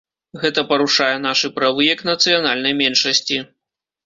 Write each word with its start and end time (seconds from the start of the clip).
Гэта 0.43 0.61
парушае 0.71 1.11
нашы 1.27 1.51
правы 1.59 1.81
як 1.93 2.01
нацыянальнай 2.11 2.77
меншасці. 2.81 3.39